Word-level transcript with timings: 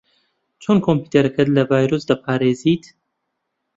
چۆن 0.61 0.77
کۆمپیوتەرەکەت 0.85 1.47
لە 1.55 1.61
ڤایرۆس 1.69 2.03
دەپارێزیت؟ 2.09 2.83